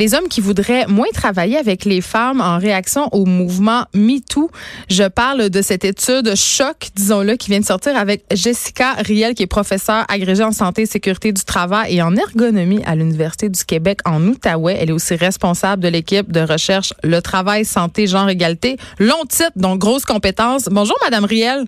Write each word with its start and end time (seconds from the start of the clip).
Les 0.00 0.14
hommes 0.14 0.28
qui 0.28 0.40
voudraient 0.40 0.86
moins 0.86 1.10
travailler 1.12 1.58
avec 1.58 1.84
les 1.84 2.00
femmes 2.00 2.40
en 2.40 2.56
réaction 2.56 3.10
au 3.12 3.26
mouvement 3.26 3.84
MeToo. 3.92 4.50
Je 4.88 5.06
parle 5.06 5.50
de 5.50 5.60
cette 5.60 5.84
étude 5.84 6.34
choc, 6.36 6.88
disons-le, 6.96 7.36
qui 7.36 7.50
vient 7.50 7.60
de 7.60 7.66
sortir 7.66 7.94
avec 7.98 8.24
Jessica 8.32 8.94
Riel, 8.94 9.34
qui 9.34 9.42
est 9.42 9.46
professeure 9.46 10.06
agrégée 10.08 10.42
en 10.42 10.52
santé 10.52 10.86
sécurité 10.86 11.32
du 11.32 11.44
travail 11.44 11.96
et 11.96 12.00
en 12.00 12.16
ergonomie 12.16 12.82
à 12.86 12.94
l'Université 12.94 13.50
du 13.50 13.62
Québec 13.62 13.98
en 14.06 14.26
Outaouais. 14.26 14.78
Elle 14.80 14.88
est 14.88 14.94
aussi 14.94 15.16
responsable 15.16 15.82
de 15.82 15.88
l'équipe 15.88 16.32
de 16.32 16.40
recherche 16.40 16.94
Le 17.02 17.20
travail, 17.20 17.66
santé, 17.66 18.06
genre, 18.06 18.30
égalité. 18.30 18.78
Long 18.98 19.26
titre, 19.28 19.52
donc 19.56 19.80
grosse 19.80 20.06
compétence. 20.06 20.70
Bonjour, 20.70 20.96
Madame 21.04 21.26
Riel. 21.26 21.66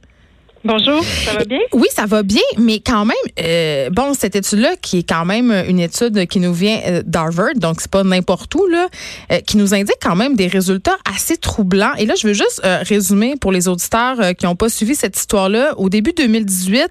Bonjour, 0.65 1.03
ça 1.03 1.33
va 1.33 1.45
bien? 1.45 1.59
Oui, 1.73 1.89
ça 1.93 2.07
va 2.07 2.23
bien, 2.23 2.43
mais 2.57 2.79
quand 2.79 3.05
même, 3.05 3.17
euh, 3.41 3.91
bon, 3.91 4.15
cette 4.15 4.37
étude-là, 4.37 4.77
qui 4.81 4.99
est 4.99 5.09
quand 5.09 5.25
même 5.25 5.51
une 5.67 5.81
étude 5.81 6.27
qui 6.29 6.39
nous 6.39 6.55
vient 6.55 6.79
euh, 6.87 7.03
d'Harvard, 7.05 7.55
donc 7.57 7.81
c'est 7.81 7.91
pas 7.91 8.05
n'importe 8.05 8.55
où, 8.55 8.67
là, 8.69 8.87
euh, 9.33 9.41
qui 9.41 9.57
nous 9.57 9.75
indique 9.75 9.97
quand 10.01 10.15
même 10.15 10.37
des 10.37 10.47
résultats 10.47 10.97
assez 11.13 11.37
troublants. 11.37 11.95
Et 11.99 12.07
là, 12.07 12.15
je 12.15 12.29
veux 12.29 12.33
juste 12.33 12.61
résumer 12.63 13.35
pour 13.41 13.51
les 13.51 13.67
auditeurs 13.67 14.37
qui 14.39 14.47
n'ont 14.47 14.55
pas 14.55 14.69
suivi 14.69 14.95
cette 14.95 15.17
histoire-là. 15.17 15.75
Au 15.79 15.89
début 15.89 16.13
2018, 16.17 16.91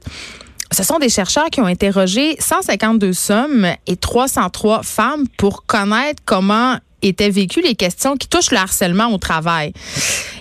ce 0.72 0.84
sont 0.84 1.00
des 1.00 1.10
chercheurs 1.10 1.50
qui 1.50 1.62
ont 1.62 1.66
interrogé 1.66 2.36
152 2.40 3.32
hommes 3.32 3.68
et 3.88 3.96
303 3.96 4.84
femmes 4.84 5.28
pour 5.38 5.66
connaître 5.66 6.22
comment 6.26 6.78
étaient 7.02 7.30
vécues 7.30 7.62
les 7.62 7.76
questions 7.76 8.16
qui 8.16 8.28
touchent 8.28 8.52
le 8.52 8.58
harcèlement 8.58 9.08
au 9.08 9.18
travail. 9.18 9.74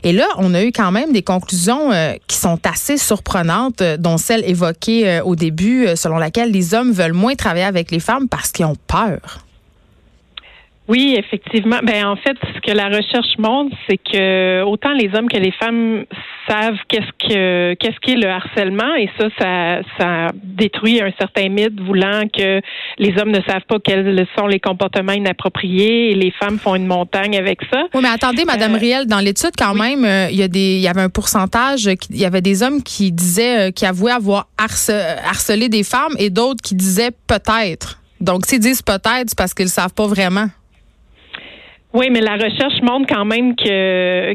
Et 0.03 0.13
là, 0.13 0.27
on 0.39 0.55
a 0.55 0.63
eu 0.63 0.73
quand 0.73 0.93
même 0.93 1.13
des 1.13 1.23
conclusions 1.23 1.93
euh, 1.93 2.15
qui 2.27 2.37
sont 2.37 2.59
assez 2.65 2.97
surprenantes, 2.97 3.83
euh, 3.83 3.97
dont 3.97 4.17
celle 4.17 4.49
évoquée 4.49 5.09
euh, 5.09 5.23
au 5.23 5.37
début, 5.37 5.89
selon 5.97 6.19
laquelle 6.19 6.51
les 6.51 6.75
hommes 6.75 6.93
veulent 6.93 7.13
moins 7.13 7.35
travailler 7.35 7.65
avec 7.65 7.91
les 7.91 8.01
femmes 8.01 8.29
parce 8.29 8.51
qu'ils 8.51 8.67
ont 8.67 8.77
peur. 8.87 9.45
Oui, 10.91 11.15
effectivement. 11.17 11.79
Ben 11.85 12.05
en 12.05 12.17
fait, 12.17 12.37
ce 12.53 12.61
que 12.61 12.77
la 12.77 12.89
recherche 12.89 13.39
montre, 13.39 13.77
c'est 13.89 13.97
que 13.97 14.65
autant 14.65 14.93
les 14.93 15.09
hommes 15.15 15.29
que 15.29 15.37
les 15.37 15.53
femmes 15.53 16.05
savent 16.49 16.79
qu'est-ce 16.89 17.29
que 17.29 17.75
qu'est-ce 17.75 18.01
qu'est 18.01 18.17
le 18.17 18.29
harcèlement 18.29 18.97
et 18.97 19.09
ça, 19.17 19.29
ça, 19.39 19.83
ça 19.97 20.27
détruit 20.35 21.01
un 21.01 21.13
certain 21.17 21.49
mythe 21.49 21.81
voulant 21.81 22.23
que 22.37 22.61
les 22.99 23.17
hommes 23.19 23.31
ne 23.31 23.41
savent 23.43 23.63
pas 23.69 23.79
quels 23.79 24.27
sont 24.37 24.49
les 24.49 24.59
comportements 24.59 25.13
inappropriés 25.13 26.11
et 26.11 26.15
les 26.17 26.33
femmes 26.33 26.59
font 26.59 26.75
une 26.75 26.89
montagne 26.89 27.39
avec 27.39 27.61
ça. 27.73 27.85
Oui, 27.95 28.01
mais 28.03 28.09
attendez, 28.09 28.45
Madame 28.45 28.75
euh, 28.75 28.79
Riel, 28.79 29.07
dans 29.07 29.21
l'étude 29.21 29.53
quand 29.57 29.75
même, 29.75 30.05
euh, 30.05 30.29
il 30.29 30.39
y 30.39 30.43
a 30.43 30.49
des, 30.49 30.75
il 30.75 30.83
y 30.83 30.89
avait 30.89 31.03
un 31.03 31.09
pourcentage, 31.09 31.85
il 31.85 32.19
y 32.19 32.25
avait 32.25 32.43
des 32.43 32.65
hommes 32.65 32.83
qui 32.83 33.13
disaient, 33.13 33.69
euh, 33.69 33.71
qui 33.71 33.87
avouaient 33.87 34.11
avoir 34.11 34.49
harcelé 34.59 35.69
des 35.69 35.85
femmes 35.85 36.15
et 36.19 36.31
d'autres 36.31 36.63
qui 36.65 36.75
disaient 36.75 37.13
peut-être. 37.29 38.01
Donc, 38.21 38.45
s'ils 38.47 38.59
disent 38.59 38.83
peut-être, 38.83 39.29
c'est 39.29 39.39
parce 39.39 39.55
qu'ils 39.55 39.67
ne 39.67 39.71
savent 39.71 39.95
pas 39.95 40.09
vraiment. 40.09 40.49
Oui, 41.93 42.09
mais 42.11 42.21
la 42.21 42.35
recherche 42.35 42.81
montre 42.83 43.13
quand 43.13 43.25
même 43.25 43.57
que 43.57 44.35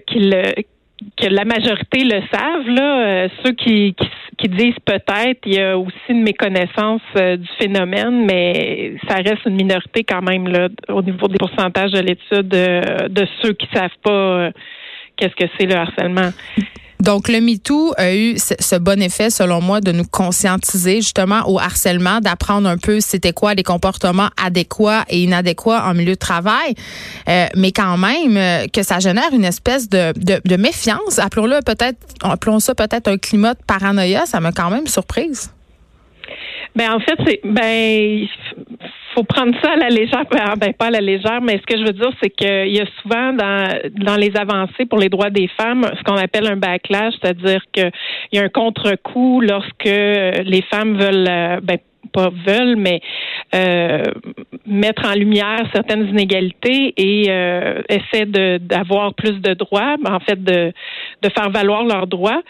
que 1.17 1.28
la 1.28 1.45
majorité 1.45 2.03
le 2.03 2.22
savent. 2.31 2.67
Là, 2.67 3.06
euh, 3.06 3.30
ceux 3.44 3.52
qui, 3.52 3.95
qui, 4.38 4.50
disent 4.50 4.80
peut-être, 4.86 5.39
il 5.45 5.56
y 5.56 5.62
a 5.62 5.78
aussi 5.78 5.94
une 6.09 6.23
méconnaissance 6.23 7.02
euh, 7.17 7.38
du 7.38 7.47
phénomène, 7.59 8.25
mais 8.25 8.95
ça 9.08 9.16
reste 9.16 9.45
une 9.45 9.56
minorité 9.56 10.03
quand 10.03 10.22
même 10.22 10.47
là 10.47 10.70
au 10.89 11.02
niveau 11.02 11.28
des 11.28 11.38
pourcentages 11.38 11.92
de 11.92 12.00
l'étude 12.00 12.47
de, 12.47 13.08
de 13.08 13.28
ceux 13.42 13.53
qui 13.53 13.67
savent 13.73 13.90
pas 14.03 14.12
euh, 14.12 14.52
qu'est-ce 15.17 15.36
que 15.36 15.50
c'est 15.58 15.66
le 15.66 15.75
harcèlement. 15.75 16.30
Donc, 17.06 17.28
le 17.28 17.39
MeToo 17.39 17.94
a 17.98 18.16
eu 18.16 18.36
ce 18.38 18.75
bon 18.78 19.00
effet, 19.00 19.30
selon 19.30 19.61
moi, 19.61 19.80
de 19.80 19.92
nous 19.92 20.06
conscientiser 20.06 21.02
justement 21.02 21.47
au 21.47 21.59
harcèlement, 21.59 22.20
d'apprendre 22.20 22.67
un 22.67 22.80
peu 22.80 23.00
c'était 23.00 23.31
quoi 23.31 23.53
les 23.53 23.62
comportements 23.62 24.30
adéquats 24.44 25.06
et 25.09 25.22
inadéquats 25.22 25.86
en 25.86 25.94
milieu 25.94 26.14
de 26.14 26.20
travail, 26.20 26.73
euh, 27.30 27.45
mais 27.56 27.72
quand 27.72 27.97
même 27.97 28.38
euh, 28.38 28.66
que 28.73 28.81
ça 28.81 28.97
génère 28.97 29.31
une 29.34 29.45
espèce 29.45 29.88
de, 29.88 30.14
de, 30.17 30.56
méfiance. 30.58 31.20
Appelons-le 31.20 31.59
peut-être, 31.64 32.00
appelons 32.23 32.59
ça 32.59 32.73
peut-être 32.73 33.08
un 33.08 33.19
climat 33.19 33.53
de 33.53 33.64
paranoïa. 33.67 34.25
Ça 34.25 34.40
m'a 34.40 34.51
quand 34.51 34.72
même 34.72 34.88
surprise. 34.88 35.53
Ben 36.75 36.91
en 36.91 37.00
fait, 37.00 37.18
c'est 37.24 37.40
ben 37.44 38.25
faut 39.16 39.24
prendre 39.24 39.56
ça 39.64 39.72
à 39.72 39.78
la 39.78 39.90
légère, 39.90 40.26
ben, 40.30 40.53
ben 40.58 40.74
pas 40.74 40.88
à 40.88 40.92
la 40.92 41.02
légère, 41.02 41.42
mais 41.42 41.53
ce 41.58 41.66
que 41.66 41.78
je 41.80 41.86
veux 41.86 41.94
dire, 41.94 42.12
c'est 42.22 42.30
qu'il 42.30 42.76
y 42.76 42.81
a 42.81 42.86
souvent 43.02 43.34
dans, 43.34 43.80
dans 44.03 44.18
les 44.18 44.36
avancées 44.36 44.86
pour 44.86 45.00
les 45.00 45.09
droits 45.09 45.30
des 45.30 45.48
femmes 45.58 45.86
ce 45.98 46.03
qu'on 46.03 46.18
appelle 46.18 46.48
un 46.48 46.58
backlash, 46.58 47.14
c'est-à-dire 47.22 47.62
qu'il 47.72 47.92
y 48.34 48.40
a 48.40 48.44
un 48.44 48.50
contre-coup 48.50 49.42
lorsque 49.42 49.86
les 49.86 50.64
femmes 50.70 50.98
veulent 50.98 51.28
euh, 51.30 51.59
ben, 51.64 51.78
veulent, 52.46 52.76
mais 52.78 53.02
euh, 53.53 54.03
mettre 54.66 55.08
en 55.08 55.14
lumière 55.14 55.64
certaines 55.74 56.08
inégalités 56.08 56.94
et 56.98 57.26
euh, 57.30 57.81
essaient 57.90 58.26
d'avoir 58.26 59.14
plus 59.14 59.40
de 59.42 59.53
droits, 59.53 59.96
en 60.06 60.20
fait 60.20 60.44
de, 60.44 60.74
de 61.22 61.30
faire 61.30 61.50
valoir 61.50 61.84
leurs 61.84 62.08
droits. 62.08 62.42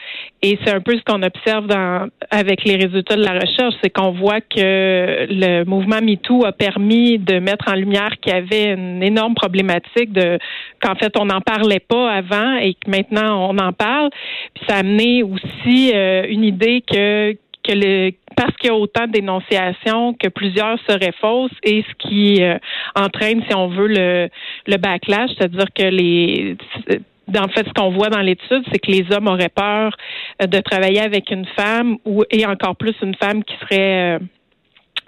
Et 0.42 0.58
c'est 0.64 0.74
un 0.74 0.80
peu 0.80 0.96
ce 0.96 1.04
qu'on 1.04 1.24
observe 1.24 1.68
dans, 1.68 2.08
avec 2.30 2.64
les 2.66 2.75
résultats 2.75 3.16
de 3.16 3.24
la 3.24 3.34
recherche, 3.34 3.74
c'est 3.84 3.90
qu'on 3.90 4.12
voit 4.12 4.42
que 4.42 5.28
le 5.30 5.64
mouvement 5.66 6.02
MeToo 6.02 6.46
a 6.46 6.52
permis 6.52 7.18
de 7.18 7.40
mettre 7.40 7.66
en 7.72 7.75
lumière 7.75 8.12
qu'il 8.22 8.34
y 8.34 8.36
avait 8.36 8.74
une 8.74 9.04
énorme 9.04 9.36
problématique 9.36 10.12
de 10.12 10.38
qu'en 10.81 10.96
fait 10.96 11.14
on 11.20 11.25
n'en 11.25 11.42
parlait 11.42 11.80
pas 11.80 12.12
avant 12.12 12.56
et 12.58 12.74
que 12.74 12.90
maintenant 12.90 13.50
on 13.50 13.58
en 13.58 13.74
parle. 13.74 14.09
Puis 14.54 14.66
ça 14.68 14.75
a 14.75 14.80
amené 14.80 15.24
aussi 15.24 15.92
euh, 15.94 16.25
une 16.30 16.44
idée 16.44 16.84
que 16.90 17.36
que 17.66 17.74
le, 17.74 18.12
parce 18.36 18.56
qu'il 18.58 18.70
y 18.70 18.74
a 18.74 18.76
autant 18.76 19.08
de 19.08 19.12
dénonciations 19.12 20.14
que 20.14 20.28
plusieurs 20.28 20.78
seraient 20.88 21.14
fausses 21.20 21.52
et 21.64 21.84
ce 21.84 22.08
qui 22.08 22.44
euh, 22.44 22.58
entraîne, 22.96 23.42
si 23.48 23.56
on 23.56 23.68
veut, 23.68 23.88
le, 23.88 24.30
le 24.68 24.78
backlash, 24.78 25.31
c'est-à-dire 25.38 25.68
que 25.74 25.84
les 25.84 26.58
en 27.36 27.48
fait, 27.48 27.66
ce 27.68 27.74
qu'on 27.74 27.92
voit 27.92 28.09
dans 28.09 28.22
l'étude, 28.22 28.64
c'est 28.72 28.80
que 28.80 28.92
les 28.92 29.06
hommes 29.12 29.28
auraient 29.28 29.50
peur 29.50 29.96
euh, 30.42 30.48
de 30.48 30.59
travailler 30.59 31.02
avec 31.02 31.31
une 31.31 31.46
femme 31.56 31.98
ou 32.06 32.24
et 32.30 32.46
encore 32.46 32.75
plus 32.75 32.96
une 33.02 33.16
femme 33.16 33.44
qui 33.44 33.56
serait 33.62 34.20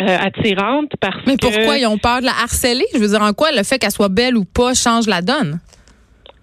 euh, 0.01 0.17
attirante 0.19 0.91
parce 1.00 1.17
Mais 1.25 1.38
pourquoi 1.38 1.78
ils 1.78 1.85
ont 1.85 1.97
peur 1.97 2.22
de 2.22 2.25
la 2.25 2.31
harceler? 2.44 2.85
Je 2.94 3.00
veux 3.00 3.07
dire, 3.07 3.22
en 3.22 3.34
quoi 3.34 3.51
le 3.51 3.63
fait 3.63 3.78
qu'elle 3.79 3.91
soit 3.91 4.09
belle 4.09 4.35
ou 4.35 4.46
pas 4.46 4.73
change 4.73 5.07
la 5.07 5.22
donne? 5.22 5.59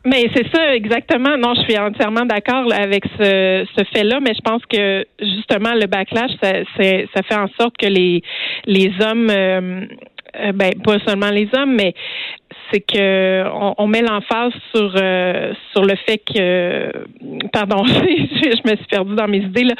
Mais 0.06 0.28
c'est 0.34 0.46
ça 0.54 0.74
exactement. 0.74 1.36
Non, 1.38 1.54
je 1.54 1.62
suis 1.62 1.78
entièrement 1.78 2.26
d'accord 2.26 2.70
avec 2.72 3.04
ce, 3.18 3.64
ce 3.74 3.84
fait-là, 3.94 4.20
mais 4.20 4.34
je 4.34 4.42
pense 4.42 4.62
que 4.66 5.06
justement 5.18 5.72
le 5.72 5.86
backlash, 5.86 6.30
ça, 6.42 6.52
ça 6.76 7.22
fait 7.22 7.34
en 7.36 7.48
sorte 7.58 7.76
que 7.78 7.86
les 7.86 8.22
les 8.66 8.92
hommes, 9.00 9.30
euh, 9.30 9.86
euh, 10.40 10.52
ben 10.52 10.72
pas 10.82 10.98
seulement 11.06 11.30
les 11.30 11.48
hommes, 11.54 11.74
mais 11.74 11.94
c'est 12.72 12.80
que 12.80 13.44
on, 13.78 13.86
met 13.86 14.02
l'emphase 14.02 14.52
sur 14.74 14.92
euh, 14.96 15.52
sur 15.72 15.84
le 15.84 15.94
fait 16.06 16.18
que 16.18 16.90
pardon, 17.52 17.84
je, 17.86 18.70
me 18.70 18.76
suis 18.76 18.86
perdue 18.90 19.14
dans 19.14 19.28
mes 19.28 19.38
idées 19.38 19.64
là, 19.64 19.74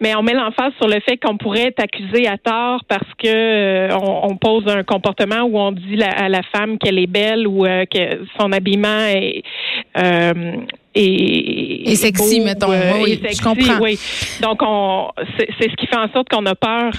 mais 0.00 0.14
on 0.14 0.22
met 0.22 0.34
l'emphase 0.34 0.72
sur 0.78 0.88
le 0.88 1.00
fait 1.00 1.16
qu'on 1.16 1.36
pourrait 1.36 1.68
être 1.68 1.82
accusé 1.82 2.26
à 2.26 2.38
tort 2.38 2.84
parce 2.88 3.08
que 3.18 3.28
euh, 3.28 3.96
on, 3.96 4.36
pose 4.36 4.64
un 4.68 4.82
comportement 4.84 5.42
où 5.42 5.58
on 5.58 5.72
dit 5.72 6.00
à 6.02 6.28
la 6.28 6.42
femme 6.42 6.78
qu'elle 6.78 6.98
est 6.98 7.08
belle 7.08 7.46
ou 7.46 7.66
euh, 7.66 7.84
que 7.86 8.20
son 8.38 8.52
habillement 8.52 9.06
est 9.06 9.42
et, 11.00 11.94
sexy, 11.94 12.40
mettons. 12.40 12.70
oui, 13.02 13.20
je 13.22 13.40
comprends. 13.40 13.80
Oui. 13.80 13.98
Donc, 14.42 14.60
on, 14.62 15.10
c'est, 15.38 15.48
ce 15.60 15.76
qui 15.76 15.86
fait 15.86 15.96
en 15.96 16.10
sorte 16.12 16.28
qu'on 16.28 16.44
a 16.46 16.56
peur 16.56 16.92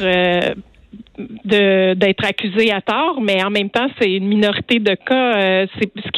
d'être 1.45 2.25
accusé 2.25 2.71
à 2.71 2.81
tort, 2.81 3.19
mais 3.21 3.43
en 3.43 3.49
même 3.49 3.69
temps, 3.69 3.87
c'est 3.99 4.11
une 4.11 4.27
minorité 4.27 4.79
de 4.79 4.95
cas. 4.95 5.37
Euh, 5.37 5.67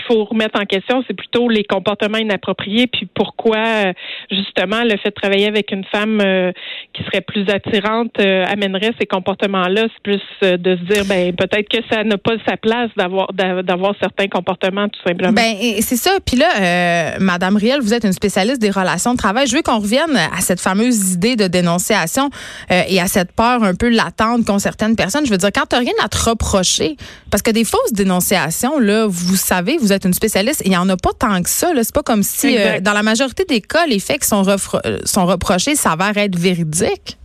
qu'il 0.01 0.15
faut 0.15 0.25
remettre 0.25 0.59
en 0.59 0.65
question, 0.65 1.03
c'est 1.07 1.15
plutôt 1.15 1.49
les 1.49 1.63
comportements 1.63 2.17
inappropriés, 2.17 2.87
puis 2.87 3.07
pourquoi 3.13 3.57
euh, 3.57 3.93
justement 4.29 4.83
le 4.83 4.97
fait 4.97 5.09
de 5.09 5.15
travailler 5.15 5.47
avec 5.47 5.71
une 5.71 5.83
femme 5.85 6.19
euh, 6.21 6.51
qui 6.93 7.03
serait 7.03 7.21
plus 7.21 7.47
attirante 7.49 8.19
amènerait 8.19 8.91
ces 8.99 9.05
comportements-là. 9.05 9.87
C'est 9.93 10.03
plus 10.03 10.21
de 10.41 10.75
se 10.75 10.93
dire, 10.93 11.05
ben 11.05 11.33
peut-être 11.35 11.69
que 11.69 11.77
ça 11.89 12.03
n'a 12.03 12.17
pas 12.17 12.33
sa 12.47 12.57
place 12.57 12.89
d'avoir 12.97 13.31
d'avoir 13.33 13.95
certains 13.99 14.27
comportements 14.27 14.87
tout 14.89 14.99
simplement. 15.05 15.33
Ben 15.33 15.55
c'est 15.81 15.95
ça. 15.95 16.11
Puis 16.25 16.37
là, 16.37 17.17
Madame 17.19 17.55
Riel, 17.55 17.81
vous 17.81 17.93
êtes 17.93 18.03
une 18.03 18.13
spécialiste 18.13 18.61
des 18.61 18.69
relations 18.69 19.13
de 19.13 19.17
travail. 19.17 19.47
Je 19.47 19.55
veux 19.55 19.61
qu'on 19.61 19.79
revienne 19.79 20.15
à 20.15 20.41
cette 20.41 20.59
fameuse 20.59 21.13
idée 21.13 21.35
de 21.35 21.47
dénonciation 21.47 22.29
et 22.69 22.99
à 22.99 23.07
cette 23.07 23.31
peur 23.31 23.63
un 23.63 23.75
peu 23.75 23.89
latente 23.89 24.45
qu'ont 24.45 24.59
certaines 24.59 24.95
personne. 24.95 25.25
Je 25.25 25.31
veux 25.31 25.37
dire, 25.37 25.51
quand 25.53 25.65
tu 25.69 25.75
n'as 25.75 25.81
rien 25.81 25.93
à 26.03 26.09
te 26.09 26.17
reprocher, 26.29 26.95
parce 27.29 27.41
que 27.41 27.51
des 27.51 27.63
fausses 27.63 27.93
dénonciations, 27.93 28.79
là, 28.79 29.05
vous 29.07 29.35
savez, 29.35 29.77
vous 29.77 29.93
êtes 29.93 30.00
une 30.05 30.13
spécialiste, 30.13 30.61
il 30.65 30.69
n'y 30.69 30.77
en 30.77 30.87
a 30.89 30.97
pas 30.97 31.11
tant 31.17 31.41
que 31.41 31.49
ça. 31.49 31.71
C'est 31.75 31.93
pas 31.93 32.03
comme 32.03 32.23
si, 32.23 32.57
euh, 32.57 32.79
dans 32.79 32.93
la 32.93 33.03
majorité 33.03 33.45
des 33.45 33.61
cas, 33.61 33.85
les 33.85 33.99
faits 33.99 34.21
qui 34.21 34.27
sont, 34.27 34.47
euh, 34.47 34.97
sont 35.05 35.25
reprochés 35.25 35.75
s'avèrent 35.75 36.17
être 36.17 36.37
véridiques. 36.37 37.17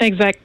Exact. 0.00 0.40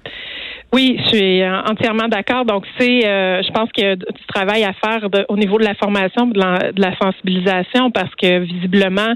Oui, 0.76 0.98
je 1.00 1.08
suis 1.08 1.42
euh, 1.42 1.62
entièrement 1.62 2.10
d'accord. 2.10 2.44
Donc, 2.44 2.66
c'est, 2.78 3.08
euh, 3.08 3.42
je 3.42 3.50
pense 3.54 3.72
qu'il 3.72 3.86
y 3.86 3.88
a 3.88 3.96
du 3.96 4.26
travail 4.28 4.66
à 4.66 4.74
faire 4.74 5.08
au 5.30 5.38
niveau 5.38 5.58
de 5.58 5.64
la 5.64 5.74
formation, 5.74 6.28
de 6.28 6.38
la, 6.38 6.74
de 6.74 6.82
la 6.82 6.92
sensibilisation, 6.98 7.92
parce 7.92 8.14
que 8.16 8.40
visiblement, 8.40 9.14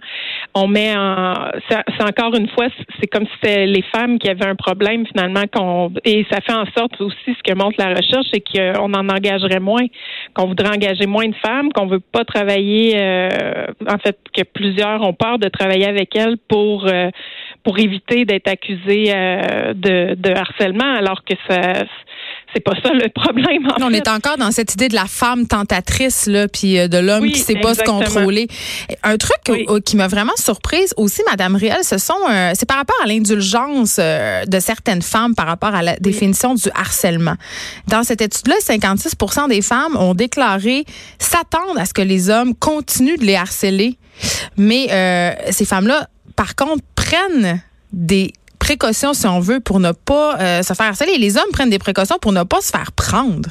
on 0.55 0.67
met 0.69 0.95
en, 0.95 1.33
c'est 1.69 2.03
encore 2.03 2.33
une 2.35 2.47
fois, 2.47 2.67
c'est 3.01 3.07
comme 3.07 3.25
si 3.25 3.31
c'était 3.41 3.65
les 3.65 3.81
femmes 3.93 4.19
qui 4.19 4.29
avaient 4.29 4.47
un 4.47 4.55
problème 4.55 5.05
finalement 5.05 5.43
qu'on 5.53 5.91
et 6.05 6.25
ça 6.31 6.39
fait 6.39 6.53
en 6.53 6.65
sorte 6.77 6.99
aussi 7.01 7.15
ce 7.27 7.43
que 7.43 7.53
montre 7.53 7.75
la 7.77 7.89
recherche, 7.89 8.27
c'est 8.33 8.41
qu'on 8.41 8.93
en 8.93 9.09
engagerait 9.09 9.59
moins, 9.59 9.85
qu'on 10.33 10.47
voudrait 10.47 10.69
engager 10.69 11.07
moins 11.07 11.27
de 11.27 11.35
femmes, 11.35 11.73
qu'on 11.73 11.87
veut 11.87 11.99
pas 11.99 12.23
travailler, 12.23 12.93
euh, 12.95 13.67
en 13.85 13.97
fait, 13.97 14.17
que 14.33 14.43
plusieurs 14.43 15.01
ont 15.01 15.13
peur 15.13 15.39
de 15.39 15.49
travailler 15.49 15.87
avec 15.87 16.15
elles 16.15 16.37
pour 16.47 16.87
euh, 16.87 17.09
pour 17.63 17.79
éviter 17.79 18.25
d'être 18.25 18.47
accusées 18.47 19.13
euh, 19.13 19.73
de, 19.73 20.15
de 20.15 20.31
harcèlement, 20.31 20.95
alors 20.95 21.23
que 21.23 21.33
ça 21.47 21.85
c'est 22.53 22.61
pas 22.61 22.73
ça 22.83 22.91
le 22.93 23.09
problème. 23.09 23.67
on 23.81 23.93
est 23.93 24.07
encore 24.07 24.37
dans 24.37 24.51
cette 24.51 24.73
idée 24.73 24.87
de 24.87 24.95
la 24.95 25.05
femme 25.05 25.47
tentatrice 25.47 26.25
là, 26.25 26.47
puis 26.47 26.79
euh, 26.79 26.87
de 26.87 26.97
l'homme 26.97 27.29
qui 27.31 27.39
sait 27.39 27.55
pas 27.55 27.75
se 27.75 27.83
contrôler. 27.83 28.47
Un 29.03 29.17
truc 29.17 29.37
qui 29.85 29.95
m'a 29.95 30.07
vraiment 30.07 30.35
surprise 30.35 30.93
aussi, 30.97 31.21
Madame 31.29 31.55
Riel, 31.55 31.83
ce 31.83 31.97
sont, 31.97 32.13
euh, 32.29 32.51
c'est 32.55 32.67
par 32.67 32.77
rapport 32.77 32.97
à 33.03 33.07
l'indulgence 33.07 33.97
euh, 33.99 34.45
de 34.45 34.59
certaines 34.59 35.01
femmes 35.01 35.35
par 35.35 35.45
rapport 35.45 35.75
à 35.75 35.83
la 35.83 35.95
définition 35.97 36.55
du 36.55 36.69
harcèlement. 36.73 37.35
Dans 37.87 38.03
cette 38.03 38.21
étude-là, 38.21 38.55
56 38.59 39.15
des 39.49 39.61
femmes 39.61 39.95
ont 39.97 40.13
déclaré 40.13 40.85
s'attendre 41.19 41.79
à 41.79 41.85
ce 41.85 41.93
que 41.93 42.01
les 42.01 42.29
hommes 42.29 42.55
continuent 42.55 43.17
de 43.17 43.25
les 43.25 43.35
harceler, 43.35 43.97
mais 44.57 44.87
ces 45.51 45.65
femmes-là, 45.65 46.07
par 46.35 46.55
contre, 46.55 46.83
prennent 47.09 47.61
des 47.91 48.33
précautions, 48.59 49.13
si 49.13 49.25
on 49.25 49.39
veut, 49.39 49.59
pour 49.59 49.79
ne 49.79 49.91
pas 49.91 50.39
euh, 50.39 50.63
se 50.63 50.73
faire 50.73 50.87
harceler. 50.87 51.17
Les 51.17 51.37
hommes 51.37 51.51
prennent 51.51 51.69
des 51.69 51.79
précautions 51.79 52.17
pour 52.21 52.31
ne 52.31 52.43
pas 52.43 52.61
se 52.61 52.69
faire 52.69 52.91
prendre. 52.91 53.49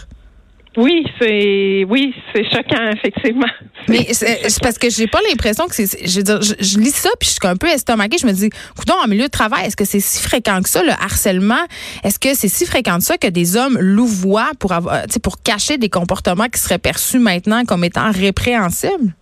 Oui, 0.77 1.05
c'est 1.19 1.85
oui, 1.89 2.15
c'est 2.33 2.45
choquant 2.45 2.91
effectivement. 2.93 3.49
Mais 3.89 4.07
c'est 4.13 4.61
parce 4.63 4.79
que 4.79 4.91
j'ai 4.91 5.09
pas 5.09 5.19
l'impression 5.29 5.67
que 5.67 5.75
c'est. 5.75 6.07
Je, 6.07 6.21
je, 6.21 6.79
lis 6.79 6.95
ça 6.95 7.09
puis 7.19 7.29
je 7.29 7.35
suis 7.35 7.41
un 7.43 7.57
peu 7.57 7.67
estomaquée. 7.67 8.19
Je 8.21 8.27
me 8.27 8.33
dis, 8.33 8.47
écoute, 8.47 8.91
en 8.91 9.09
milieu 9.09 9.25
de 9.25 9.31
travail, 9.31 9.67
est-ce 9.67 9.77
que 9.77 9.87
c'est 9.87 9.99
si 9.99 10.23
fréquent 10.23 10.63
que 10.63 10.69
ça 10.69 10.85
le 10.85 10.93
harcèlement? 10.93 11.65
Est-ce 12.05 12.21
que 12.21 12.35
c'est 12.35 12.49
si 12.49 12.65
fréquent 12.65 12.99
que 12.99 13.05
ça 13.05 13.19
que 13.19 13.27
des 13.27 13.57
hommes 13.57 13.77
louvoient 13.81 14.53
pour 14.61 14.73
avoir, 14.73 15.03
pour 15.21 15.41
cacher 15.43 15.79
des 15.79 15.89
comportements 15.89 16.49
qui 16.49 16.61
seraient 16.61 16.79
perçus 16.79 17.19
maintenant 17.19 17.65
comme 17.65 17.83
étant 17.83 18.13
répréhensibles? 18.13 19.15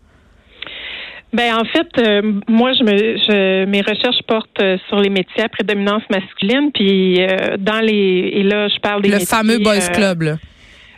Ben 1.37 1.55
en 1.55 1.65
fait, 1.65 1.87
euh, 1.99 2.23
moi 2.49 2.73
je 2.73 2.83
me 2.83 2.97
je, 2.97 3.67
mes 3.67 3.83
recherches 3.83 4.23
portent 4.27 4.61
euh, 4.61 4.79
sur 4.89 4.99
les 5.01 5.11
métiers 5.11 5.45
à 5.45 5.49
prédominance 5.51 6.03
masculine, 6.09 6.71
puis 6.73 7.21
euh, 7.21 7.57
dans 7.59 7.81
les 7.81 8.31
et 8.33 8.43
là 8.43 8.69
je 8.69 8.79
parle 8.81 9.03
des 9.03 9.11
le 9.11 9.19
fameux 9.21 9.59
boys 9.59 9.87
club. 9.93 10.23
Là. 10.23 10.37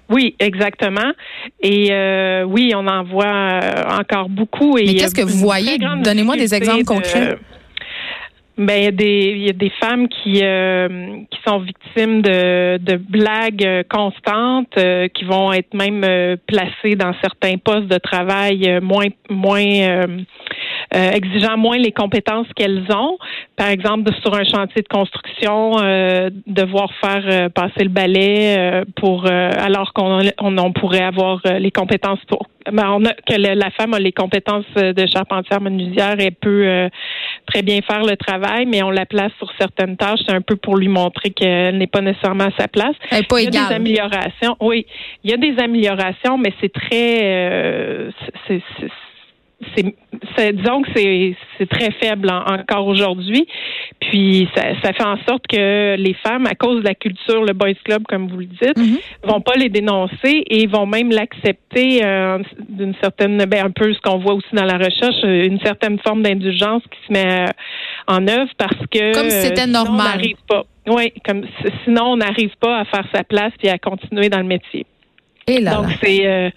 Oui, 0.08 0.37
exactement. 0.38 1.12
Et 1.61 1.93
oui, 2.46 2.73
on 2.75 2.87
en 2.87 3.02
voit 3.05 3.61
encore 4.00 4.31
beaucoup. 4.31 4.76
Mais 4.76 4.94
qu'est-ce 4.94 5.14
que 5.14 5.20
vous 5.20 5.37
voyez? 5.38 5.76
Donnez-moi 6.02 6.37
des 6.37 6.55
exemples 6.55 6.85
concrets. 6.85 7.37
Ben 8.58 8.76
il 8.76 8.84
y 8.84 8.88
a 8.88 8.90
des 8.90 9.32
il 9.37 9.46
y 9.46 9.50
a 9.50 9.52
des 9.52 9.70
femmes 9.81 10.08
qui 10.08 10.40
euh, 10.43 10.88
qui 11.31 11.38
sont 11.46 11.60
victimes 11.60 12.22
de, 12.22 12.78
de 12.78 12.96
blagues 12.96 13.84
constantes, 13.88 14.76
euh, 14.76 15.06
qui 15.06 15.25
vont 15.25 15.52
être 15.52 15.75
même 15.75 16.02
euh, 16.02 16.37
placées 16.44 16.96
dans 16.96 17.12
certains 17.22 17.56
postes 17.58 17.87
de 17.87 17.99
travail 17.99 18.81
moins 18.82 19.06
moins 19.31 20.06
exigeant 20.90 21.56
moins 21.56 21.76
les 21.76 21.93
compétences 21.93 22.49
qu'elles 22.56 22.84
ont. 22.93 23.19
Par 23.55 23.69
exemple, 23.69 24.10
sur 24.22 24.34
un 24.34 24.44
chantier 24.44 24.82
de 24.82 24.88
construction, 24.88 25.76
devoir 26.46 26.90
faire 27.00 27.50
passer 27.50 27.84
le 27.84 27.90
balai 27.90 28.82
pour 28.96 29.26
alors 29.26 29.93
qu'on 29.93 30.20
on, 30.40 30.72
pourrait 30.72 31.02
avoir 31.02 31.40
les 31.44 31.70
compétences 31.70 32.25
pour 32.26 32.46
ben, 32.72 32.90
on 32.90 33.04
a, 33.04 33.12
que 33.14 33.34
la 33.34 33.70
femme 33.70 33.94
a 33.94 33.98
les 33.98 34.12
compétences 34.12 34.66
de 34.74 35.06
charpentière 35.06 35.60
menuisière 35.60 36.18
et 36.20 36.30
peut 36.30 36.88
très 37.46 37.62
bien 37.62 37.80
faire 37.80 38.04
le 38.04 38.16
travail, 38.16 38.66
mais 38.66 38.82
on 38.82 38.90
la 38.90 39.06
place 39.06 39.32
sur 39.38 39.50
certaines 39.58 39.96
tâches. 39.96 40.20
C'est 40.26 40.34
un 40.34 40.40
peu 40.40 40.56
pour 40.56 40.76
lui 40.76 40.88
montrer 40.88 41.30
qu'elle 41.30 41.78
n'est 41.78 41.86
pas 41.86 42.00
nécessairement 42.00 42.44
à 42.44 42.56
sa 42.58 42.68
place. 42.68 42.94
Elle 43.10 43.26
pas 43.26 43.40
il 43.40 43.54
y 43.54 43.58
a 43.58 43.68
des 43.68 43.74
améliorations. 43.74 44.56
Oui, 44.60 44.86
il 45.24 45.30
y 45.30 45.34
a 45.34 45.36
des 45.36 45.58
améliorations, 45.58 46.38
mais 46.38 46.52
c'est 46.60 46.72
très, 46.72 47.20
euh, 47.22 48.10
c'est 48.46 48.62
c'est 49.75 50.52
disons 50.52 50.82
que 50.82 50.90
c'est 50.94 51.69
très 51.69 51.90
faible 51.93 52.31
encore 52.31 52.87
aujourd'hui. 52.87 53.46
Puis 54.00 54.49
ça, 54.55 54.62
ça, 54.82 54.93
fait 54.93 55.05
en 55.05 55.16
sorte 55.28 55.46
que 55.49 55.96
les 55.96 56.14
femmes, 56.14 56.46
à 56.46 56.55
cause 56.55 56.81
de 56.81 56.84
la 56.84 56.94
culture, 56.94 57.44
le 57.44 57.52
boys 57.52 57.75
club 57.84 58.05
comme 58.08 58.28
vous 58.28 58.38
le 58.38 58.46
dites, 58.46 58.76
mm-hmm. 58.76 59.28
vont 59.28 59.40
pas 59.40 59.55
les 59.56 59.69
dénoncer 59.69 60.44
et 60.46 60.66
vont 60.66 60.87
même 60.87 61.10
l'accepter 61.10 62.05
euh, 62.05 62.38
d'une 62.69 62.94
certaine, 63.02 63.44
ben 63.46 63.66
un 63.66 63.70
peu 63.70 63.93
ce 63.93 64.00
qu'on 64.00 64.19
voit 64.19 64.34
aussi 64.34 64.55
dans 64.55 64.64
la 64.64 64.78
recherche, 64.78 65.22
une 65.25 65.61
certaine 65.61 65.99
forme 65.99 66.22
d'indulgence 66.22 66.82
qui 66.84 67.06
se 67.06 67.12
met 67.12 67.43
euh, 67.43 67.46
en 68.06 68.26
œuvre 68.28 68.50
parce 68.56 68.87
que 68.90 69.14
comme 69.14 69.31
c'était 69.31 69.66
normal. 69.66 70.20
pas. 70.49 70.64
Oui, 70.87 71.12
comme 71.26 71.44
sinon 71.84 72.12
on 72.12 72.16
n'arrive 72.16 72.52
pas 72.61 72.78
à 72.78 72.84
faire 72.84 73.04
sa 73.12 73.25
place 73.25 73.52
puis 73.58 73.69
à 73.69 73.78
continuer 73.78 74.28
dans 74.28 74.38
le 74.38 74.44
métier. 74.44 74.87
Donc, 75.48 75.86
c'est 76.02 76.26
euh, 76.26 76.50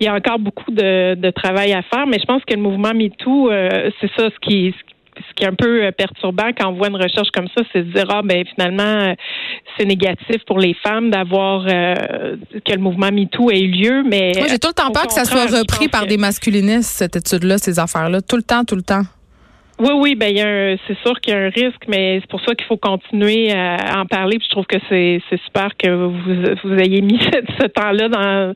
il 0.00 0.06
y 0.06 0.08
a 0.08 0.14
encore 0.14 0.38
beaucoup 0.38 0.70
de, 0.70 1.14
de, 1.14 1.30
travail 1.30 1.72
à 1.72 1.82
faire, 1.82 2.06
mais 2.06 2.18
je 2.20 2.24
pense 2.24 2.42
que 2.44 2.54
le 2.54 2.60
mouvement 2.60 2.92
MeToo, 2.94 3.50
euh, 3.50 3.90
c'est 4.00 4.10
ça 4.16 4.28
ce 4.30 4.38
qui, 4.40 4.72
ce 5.16 5.34
qui 5.34 5.44
est 5.44 5.48
un 5.48 5.54
peu 5.54 5.84
euh, 5.84 5.90
perturbant 5.90 6.50
quand 6.56 6.68
on 6.68 6.74
voit 6.74 6.88
une 6.88 6.96
recherche 6.96 7.30
comme 7.34 7.48
ça, 7.56 7.64
c'est 7.72 7.82
de 7.82 7.92
dire 7.92 8.06
ah 8.10 8.20
ben 8.22 8.44
finalement 8.54 9.14
c'est 9.76 9.84
négatif 9.84 10.44
pour 10.46 10.58
les 10.58 10.74
femmes 10.74 11.10
d'avoir 11.10 11.64
que 11.66 12.72
le 12.72 12.78
mouvement 12.78 13.10
MeToo 13.10 13.50
ait 13.50 13.60
eu 13.60 13.70
lieu, 13.70 14.02
mais 14.08 14.32
moi 14.36 14.46
j'ai 14.48 14.58
tout 14.58 14.68
le 14.68 14.74
temps 14.74 14.90
peur 14.92 15.06
que 15.06 15.12
ça 15.12 15.24
soit 15.24 15.46
repris 15.46 15.88
par 15.88 16.06
des 16.06 16.16
masculinistes 16.16 16.90
cette 16.90 17.16
étude-là, 17.16 17.58
ces 17.58 17.78
affaires-là, 17.78 18.20
tout 18.22 18.36
le 18.36 18.42
temps, 18.42 18.64
tout 18.64 18.76
le 18.76 18.82
temps. 18.82 19.02
Oui, 19.78 19.90
oui, 19.94 20.14
ben 20.14 20.28
il 20.28 20.38
y 20.38 20.40
a 20.40 20.46
un, 20.46 20.76
c'est 20.86 20.96
sûr 21.04 21.20
qu'il 21.20 21.34
y 21.34 21.36
a 21.36 21.40
un 21.40 21.50
risque, 21.50 21.82
mais 21.88 22.18
c'est 22.20 22.30
pour 22.30 22.40
ça 22.40 22.54
qu'il 22.54 22.66
faut 22.66 22.76
continuer 22.76 23.52
à 23.52 24.00
en 24.00 24.06
parler. 24.06 24.38
Puis 24.38 24.46
je 24.48 24.52
trouve 24.52 24.66
que 24.66 24.78
c'est, 24.88 25.20
c'est 25.28 25.40
super 25.42 25.76
que 25.76 25.90
vous, 25.90 26.56
vous 26.64 26.78
ayez 26.78 27.02
mis 27.02 27.18
ce, 27.60 27.66
temps-là 27.66 28.08
dans 28.08 28.54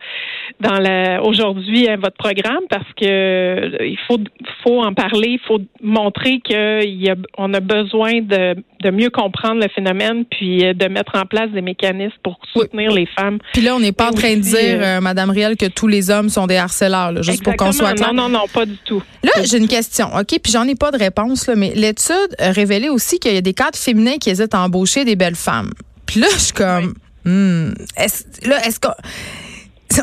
dans 0.60 0.78
la 0.78 1.22
aujourd'hui 1.22 1.88
à 1.88 1.96
votre 1.96 2.16
programme 2.16 2.64
parce 2.68 2.90
que 2.96 3.84
il 3.84 3.98
faut 4.06 4.18
faut 4.62 4.82
en 4.82 4.94
parler, 4.94 5.32
il 5.32 5.40
faut 5.46 5.60
montrer 5.82 6.40
qu'il 6.40 7.02
y 7.02 7.10
a 7.10 7.16
on 7.36 7.52
a 7.54 7.60
besoin 7.60 8.20
de, 8.20 8.56
de 8.82 8.90
mieux 8.90 9.10
comprendre 9.10 9.60
le 9.60 9.68
phénomène 9.68 10.24
puis 10.24 10.58
de 10.74 10.88
mettre 10.88 11.16
en 11.16 11.26
place 11.26 11.50
des 11.50 11.60
mécanismes 11.60 12.16
pour 12.22 12.38
soutenir 12.52 12.90
les 12.92 13.06
femmes. 13.06 13.38
Puis 13.52 13.62
là, 13.62 13.74
on 13.76 13.80
n'est 13.80 13.92
pas 13.92 14.08
en 14.08 14.12
train 14.12 14.36
de 14.36 14.40
dire, 14.40 14.80
euh, 14.80 14.98
euh, 14.98 15.00
Madame 15.00 15.30
Riel, 15.30 15.56
que 15.56 15.66
tous 15.66 15.86
les 15.86 16.10
hommes 16.10 16.28
sont 16.28 16.46
des 16.46 16.56
harceleurs, 16.56 17.12
là, 17.12 17.22
juste 17.22 17.42
pour 17.42 17.54
qu'on 17.56 17.72
soit 17.72 17.94
clair. 17.94 18.12
Non, 18.12 18.28
non, 18.28 18.38
non, 18.40 18.46
pas 18.52 18.66
du 18.66 18.76
tout. 18.84 19.02
Là, 19.22 19.32
j'ai 19.44 19.58
une 19.58 19.68
question, 19.68 20.08
ok, 20.18 20.38
puis 20.42 20.52
j'en 20.52 20.66
ai 20.66 20.74
pas 20.74 20.90
de 20.90 20.96
réponse 20.96 21.09
mais 21.56 21.72
l'étude 21.74 22.34
révélait 22.38 22.88
aussi 22.88 23.18
qu'il 23.18 23.34
y 23.34 23.38
a 23.38 23.40
des 23.40 23.54
cadres 23.54 23.78
féminins 23.78 24.18
qui 24.18 24.30
hésitent 24.30 24.54
à 24.54 24.60
embaucher 24.60 25.04
des 25.04 25.16
belles 25.16 25.36
femmes. 25.36 25.72
Puis 26.06 26.20
là, 26.20 26.26
je 26.32 26.38
suis 26.38 26.52
comme, 26.52 26.94
hmm, 27.24 27.72
est 27.96 28.46
là, 28.46 28.66
est-ce 28.66 28.80
qu'on 28.80 28.92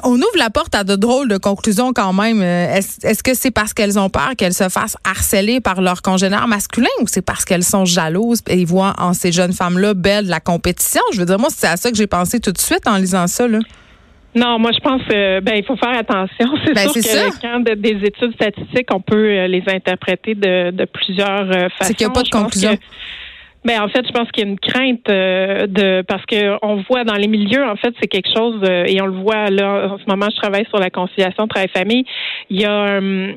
on 0.04 0.16
ouvre 0.16 0.38
la 0.38 0.50
porte 0.50 0.76
à 0.76 0.84
de 0.84 0.96
drôles 0.96 1.28
de 1.28 1.38
conclusions 1.38 1.94
quand 1.94 2.14
même. 2.14 2.42
Est-ce 2.42 3.24
que 3.24 3.34
c'est 3.34 3.52
parce 3.52 3.74
qu'elles 3.74 3.98
ont 3.98 4.10
peur 4.10 4.32
qu'elles 4.38 4.54
se 4.54 4.70
fassent 4.70 4.98
harceler 5.04 5.62
par 5.62 5.82
leurs 5.82 6.02
congénères 6.02 6.48
masculins 6.48 6.88
ou 7.02 7.08
c'est 7.08 7.22
parce 7.22 7.46
qu'elles 7.46 7.64
sont 7.64 7.86
jalouses 7.86 8.42
et 8.48 8.66
voient 8.66 8.94
en 8.98 9.14
ces 9.14 9.32
jeunes 9.32 9.54
femmes-là 9.54 9.94
belles 9.94 10.28
la 10.28 10.40
compétition? 10.40 11.02
Je 11.14 11.20
veux 11.20 11.26
dire, 11.26 11.40
moi, 11.40 11.50
c'est 11.56 11.68
à 11.68 11.78
ça 11.78 11.90
que 11.90 11.98
j'ai 11.98 12.08
pensé 12.08 12.40
tout 12.40 12.52
de 12.52 12.60
suite 12.60 12.88
en 12.88 12.98
lisant 12.98 13.28
ça. 13.28 13.48
Là. 13.48 13.60
Non, 14.36 14.60
moi 14.60 14.72
je 14.72 14.80
pense 14.80 15.02
euh, 15.12 15.42
ben 15.42 15.56
il 15.56 15.64
faut 15.64 15.76
faire 15.76 15.98
attention. 15.98 16.48
C'est 16.66 16.74
ben, 16.74 16.90
sûr 16.90 17.02
que 17.02 17.42
quand 17.42 17.60
des 17.62 17.98
études 18.06 18.34
statistiques, 18.34 18.90
on 18.94 19.02
peut 19.02 19.30
euh, 19.30 19.48
les 19.48 19.64
interpréter 19.68 20.36
de, 20.36 20.72
de 20.72 20.86
plusieurs 20.86 21.48
façons. 21.48 21.54
Euh, 21.54 21.68
c'est 21.82 21.94
qu'il 21.94 22.08
n'y 22.08 22.12
a 22.12 22.14
pas 22.14 22.24
de 22.24 22.30
conclusion. 22.30 22.78
Ben 23.68 23.82
en 23.82 23.90
fait, 23.90 24.08
je 24.08 24.14
pense 24.14 24.32
qu'il 24.32 24.46
y 24.46 24.48
a 24.48 24.50
une 24.50 24.60
crainte 24.60 25.10
euh, 25.10 25.68
de 25.68 26.02
parce 26.08 26.26
que 26.26 26.56
on 26.62 26.78
voit 26.90 27.04
dans 27.04 27.16
les 27.16 27.28
milieux, 27.28 27.66
en 27.66 27.76
fait, 27.76 27.94
c'est 28.00 28.08
quelque 28.08 28.30
chose 28.34 28.62
euh, 28.64 28.86
et 28.88 29.02
on 29.02 29.08
le 29.08 29.20
voit 29.22 29.50
là 29.50 29.90
en 29.92 29.98
ce 29.98 30.06
moment. 30.08 30.28
Je 30.34 30.38
travaille 30.38 30.66
sur 30.68 30.80
la 30.80 30.90
conciliation 30.90 31.50
travail-famille. 31.50 32.06
Il 32.50 32.62
y 32.62 32.64
a 32.64 32.72
euh, 32.72 33.34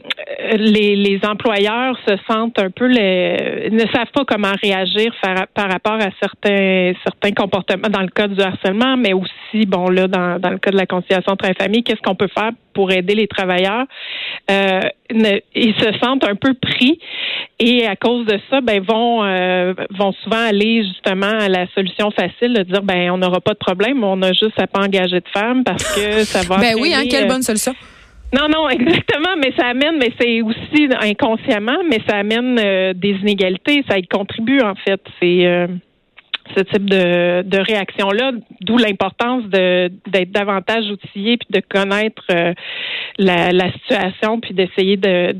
les, 0.52 0.94
les 0.94 1.20
employeurs 1.26 1.98
se 2.06 2.14
sentent 2.30 2.60
un 2.60 2.70
peu 2.70 2.86
les 2.86 3.70
ne 3.72 3.84
savent 3.92 4.12
pas 4.14 4.24
comment 4.24 4.52
réagir 4.62 5.12
par, 5.20 5.48
par 5.48 5.68
rapport 5.68 5.98
à 6.00 6.10
certains 6.22 6.92
certains 7.02 7.32
comportements 7.32 7.88
dans 7.88 8.02
le 8.02 8.10
cas 8.14 8.28
du 8.28 8.40
harcèlement, 8.40 8.96
mais 8.96 9.12
aussi 9.12 9.66
bon 9.66 9.88
là 9.88 10.06
dans, 10.06 10.38
dans 10.38 10.50
le 10.50 10.58
cas 10.58 10.70
de 10.70 10.76
la 10.76 10.86
conciliation 10.86 11.34
travail-famille, 11.34 11.82
qu'est-ce 11.82 12.02
qu'on 12.02 12.14
peut 12.14 12.30
faire 12.32 12.52
pour 12.80 12.90
aider 12.92 13.14
les 13.14 13.28
travailleurs 13.28 13.84
euh, 14.50 14.80
ils 15.54 15.74
se 15.74 15.98
sentent 16.02 16.24
un 16.24 16.34
peu 16.34 16.54
pris 16.54 16.98
et 17.58 17.86
à 17.86 17.94
cause 17.94 18.26
de 18.26 18.38
ça, 18.48 18.60
ben 18.60 18.80
vont 18.82 19.22
euh, 19.22 19.74
vont 19.90 20.12
souvent 20.24 20.48
aller 20.48 20.82
justement 20.84 21.26
à 21.26 21.48
la 21.48 21.66
solution 21.74 22.10
facile 22.10 22.54
de 22.54 22.62
dire 22.62 22.82
ben 22.82 23.10
on 23.10 23.18
n'aura 23.18 23.40
pas 23.40 23.52
de 23.52 23.58
problème, 23.58 24.02
on 24.02 24.22
a 24.22 24.32
juste 24.32 24.58
à 24.58 24.66
pas 24.66 24.80
engager 24.80 25.20
de 25.20 25.28
femmes 25.32 25.62
parce 25.62 25.84
que 25.94 26.24
ça 26.24 26.42
va. 26.42 26.58
ben 26.58 26.74
oui, 26.80 26.94
hein, 26.94 27.02
quelle 27.10 27.28
bonne 27.28 27.42
solution. 27.42 27.74
Non, 28.32 28.48
non, 28.48 28.68
exactement, 28.68 29.34
mais 29.38 29.52
ça 29.58 29.66
amène, 29.66 29.98
mais 29.98 30.12
c'est 30.18 30.40
aussi 30.40 30.88
inconsciemment, 31.00 31.78
mais 31.88 31.98
ça 32.08 32.16
amène 32.16 32.58
euh, 32.60 32.92
des 32.94 33.10
inégalités, 33.10 33.84
ça 33.88 33.98
y 33.98 34.06
contribue 34.06 34.60
en 34.62 34.74
fait. 34.76 35.00
C'est 35.20 35.68
ce 36.56 36.62
type 36.62 36.88
de, 36.88 37.42
de 37.42 37.58
réaction-là, 37.58 38.32
d'où 38.60 38.76
l'importance 38.76 39.44
d'être 39.44 40.32
davantage 40.32 40.84
outillé 40.90 41.36
puis 41.36 41.48
de 41.50 41.62
connaître 41.68 42.22
euh, 42.30 42.52
la, 43.18 43.72
situation 43.72 44.40
puis 44.40 44.54
d'essayer 44.54 44.96
de 44.96 45.34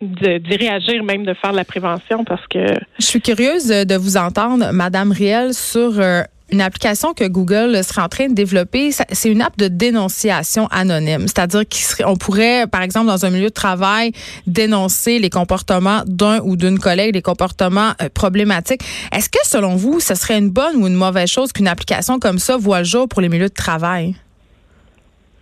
d'y 0.00 0.56
réagir, 0.56 1.02
même 1.02 1.24
de 1.24 1.32
faire 1.34 1.52
de 1.52 1.56
la 1.56 1.64
prévention 1.64 2.24
parce 2.24 2.46
que. 2.48 2.58
Je 2.98 3.04
suis 3.04 3.20
curieuse 3.20 3.68
de 3.68 3.96
vous 3.96 4.16
entendre, 4.16 4.70
Madame 4.72 5.12
Riel, 5.12 5.54
sur 5.54 5.98
euh, 5.98 6.22
une 6.54 6.60
application 6.60 7.14
que 7.14 7.24
Google 7.24 7.82
serait 7.82 8.02
en 8.02 8.08
train 8.08 8.28
de 8.28 8.34
développer, 8.34 8.90
c'est 8.92 9.28
une 9.28 9.42
app 9.42 9.58
de 9.58 9.66
dénonciation 9.66 10.68
anonyme. 10.68 11.22
C'est-à-dire 11.22 11.62
qu'on 11.98 12.16
pourrait, 12.16 12.66
par 12.68 12.82
exemple, 12.82 13.08
dans 13.08 13.26
un 13.26 13.30
milieu 13.30 13.48
de 13.48 13.52
travail, 13.52 14.12
dénoncer 14.46 15.18
les 15.18 15.30
comportements 15.30 16.02
d'un 16.06 16.38
ou 16.44 16.56
d'une 16.56 16.78
collègue, 16.78 17.14
les 17.14 17.22
comportements 17.22 17.92
euh, 18.00 18.08
problématiques. 18.08 18.82
Est-ce 19.12 19.28
que, 19.28 19.40
selon 19.44 19.74
vous, 19.74 19.98
ce 19.98 20.14
serait 20.14 20.38
une 20.38 20.50
bonne 20.50 20.76
ou 20.76 20.86
une 20.86 20.94
mauvaise 20.94 21.28
chose 21.28 21.52
qu'une 21.52 21.68
application 21.68 22.20
comme 22.20 22.38
ça 22.38 22.56
voit 22.56 22.78
le 22.78 22.84
jour 22.84 23.08
pour 23.08 23.20
les 23.20 23.28
milieux 23.28 23.48
de 23.48 23.54
travail? 23.54 24.14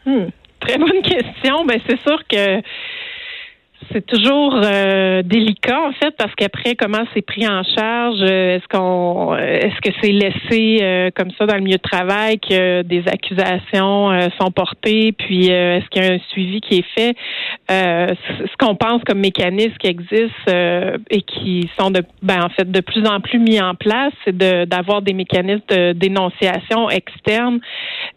Hmm. 0.06 0.28
Très 0.60 0.78
bonne 0.78 1.02
question. 1.02 1.66
Ben, 1.66 1.78
c'est 1.86 2.00
sûr 2.00 2.18
que 2.26 2.62
c'est 3.90 4.06
toujours 4.06 4.60
euh, 4.62 5.22
délicat 5.22 5.80
en 5.80 5.92
fait 5.92 6.14
parce 6.16 6.34
qu'après 6.34 6.74
comment 6.74 7.04
c'est 7.14 7.22
pris 7.22 7.46
en 7.46 7.62
charge 7.62 8.20
euh, 8.20 8.56
est-ce 8.56 8.68
qu'on 8.68 9.36
est-ce 9.36 9.80
que 9.80 9.94
c'est 10.00 10.12
laissé 10.12 10.78
euh, 10.82 11.10
comme 11.14 11.30
ça 11.38 11.46
dans 11.46 11.56
le 11.56 11.62
milieu 11.62 11.76
de 11.76 11.82
travail 11.82 12.38
que 12.38 12.82
des 12.82 13.02
accusations 13.06 14.10
sont 14.40 14.50
portées 14.50 15.12
puis 15.12 15.48
est-ce 15.48 15.88
qu'il 15.88 16.02
y 16.02 16.06
a 16.06 16.12
un 16.12 16.18
suivi 16.30 16.60
qui 16.60 16.78
est 16.78 16.86
fait? 16.94 17.16
Ce 17.68 18.56
qu'on 18.58 18.74
pense 18.74 19.02
comme 19.04 19.18
mécanismes 19.18 19.76
qui 19.78 19.86
existent 19.88 20.52
et 21.10 21.22
qui 21.22 21.70
sont 21.78 21.90
de 21.90 22.02
ben 22.22 22.42
en 22.44 22.48
fait 22.50 22.70
de 22.70 22.80
plus 22.80 23.06
en 23.06 23.20
plus 23.20 23.38
mis 23.38 23.60
en 23.60 23.74
place 23.74 24.12
c'est 24.24 24.36
de 24.36 24.64
d'avoir 24.64 25.02
des 25.02 25.14
mécanismes 25.14 25.62
de 25.68 25.92
dénonciation 25.92 26.90
externe 26.90 27.60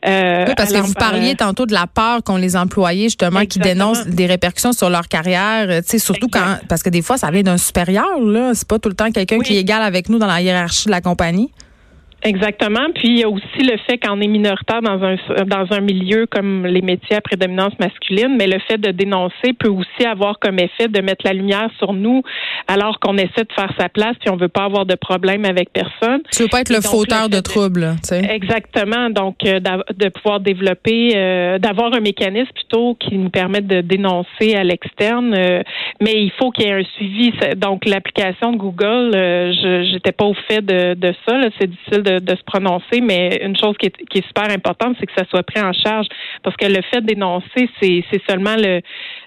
oui, 0.03 0.53
parce 0.55 0.71
que 0.71 0.77
vous 0.77 0.93
parliez 0.93 1.35
tantôt 1.35 1.65
de 1.65 1.73
la 1.73 1.87
peur 1.87 2.23
qu'ont 2.23 2.37
les 2.37 2.55
employés 2.55 3.05
justement 3.05 3.45
qui 3.45 3.59
dénoncent 3.59 4.05
des 4.05 4.25
répercussions 4.25 4.73
sur 4.73 4.89
leur 4.89 5.07
carrière 5.07 5.67
euh, 5.69 5.81
surtout 5.97 6.27
quand 6.27 6.57
parce 6.67 6.83
que 6.83 6.89
des 6.89 7.01
fois 7.01 7.17
ça 7.17 7.31
vient 7.31 7.43
d'un 7.43 7.57
supérieur 7.57 8.19
là, 8.21 8.51
c'est 8.53 8.67
pas 8.67 8.79
tout 8.79 8.89
le 8.89 8.95
temps 8.95 9.11
quelqu'un 9.11 9.39
qui 9.39 9.55
est 9.55 9.59
égal 9.59 9.81
avec 9.81 10.09
nous 10.09 10.19
dans 10.19 10.27
la 10.27 10.41
hiérarchie 10.41 10.85
de 10.85 10.91
la 10.91 11.01
compagnie. 11.01 11.51
Exactement. 12.23 12.87
Puis 12.95 13.09
il 13.09 13.19
y 13.19 13.23
a 13.23 13.29
aussi 13.29 13.59
le 13.59 13.77
fait 13.87 13.97
qu'on 13.97 14.19
est 14.19 14.27
minoritaire 14.27 14.81
dans 14.81 15.03
un 15.03 15.15
dans 15.45 15.67
un 15.71 15.79
milieu 15.79 16.25
comme 16.25 16.65
les 16.65 16.81
métiers 16.81 17.17
à 17.17 17.21
prédominance 17.21 17.73
masculine, 17.79 18.35
mais 18.37 18.47
le 18.47 18.59
fait 18.67 18.79
de 18.79 18.91
dénoncer 18.91 19.53
peut 19.57 19.69
aussi 19.69 20.05
avoir 20.05 20.39
comme 20.39 20.57
effet 20.57 20.87
de 20.87 21.01
mettre 21.01 21.25
la 21.25 21.33
lumière 21.33 21.69
sur 21.77 21.93
nous 21.93 22.23
alors 22.67 22.99
qu'on 22.99 23.17
essaie 23.17 23.43
de 23.43 23.53
faire 23.53 23.71
sa 23.77 23.89
place 23.89 24.15
puis 24.19 24.29
on 24.31 24.37
veut 24.37 24.47
pas 24.47 24.63
avoir 24.63 24.85
de 24.85 24.95
problème 24.95 25.45
avec 25.45 25.71
personne. 25.71 26.21
Tu 26.31 26.43
veux 26.43 26.49
pas 26.49 26.61
être 26.61 26.71
le 26.71 26.81
fauteur 26.81 27.29
de 27.29 27.39
troubles, 27.39 27.95
tu 28.01 28.09
sais. 28.09 28.21
Exactement. 28.33 29.09
Donc 29.09 29.35
euh, 29.45 29.59
de 29.59 30.09
pouvoir 30.09 30.39
développer 30.39 31.11
euh, 31.15 31.59
d'avoir 31.59 31.93
un 31.93 31.99
mécanisme 31.99 32.51
plutôt 32.55 32.95
qui 32.95 33.17
nous 33.17 33.29
permette 33.29 33.67
de 33.67 33.81
dénoncer 33.81 34.55
à 34.55 34.63
l'externe, 34.63 35.33
euh, 35.37 35.61
mais 36.01 36.13
il 36.13 36.31
faut 36.39 36.49
qu'il 36.49 36.65
y 36.65 36.69
ait 36.69 36.73
un 36.73 36.83
suivi. 36.95 37.33
Donc 37.57 37.85
l'application 37.85 38.51
de 38.51 38.57
Google, 38.57 39.11
je 39.13 39.89
j'étais 39.91 40.11
pas 40.11 40.25
au 40.25 40.33
fait 40.33 40.61
de, 40.61 40.95
de 40.95 41.13
ça, 41.27 41.39
c'est 41.59 41.69
difficile 41.69 42.01
de 42.01 42.14
de, 42.19 42.35
se 42.35 42.43
prononcer, 42.43 43.01
mais 43.01 43.39
une 43.41 43.57
chose 43.57 43.75
qui 43.77 43.87
est, 43.87 44.05
qui 44.09 44.19
est 44.19 44.27
super 44.27 44.49
importante, 44.51 44.95
c'est 44.99 45.05
que 45.05 45.13
ça 45.17 45.25
soit 45.29 45.43
pris 45.43 45.61
en 45.61 45.73
charge. 45.73 46.07
Parce 46.43 46.55
que 46.55 46.65
le 46.65 46.81
fait 46.91 47.01
dénoncer, 47.01 47.69
c'est 47.81 48.21
seulement 48.27 48.55
le 48.57 48.81